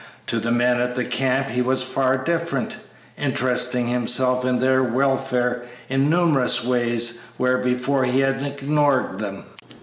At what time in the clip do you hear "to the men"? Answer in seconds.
0.25-0.79